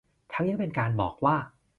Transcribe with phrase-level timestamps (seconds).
[0.33, 1.35] ทั้งยังเป็นการบอกว่า